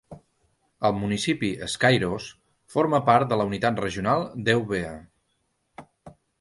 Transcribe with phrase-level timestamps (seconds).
[0.87, 2.31] El municipi Skyros
[2.77, 4.99] forma part de la unitat regional d'Eubea.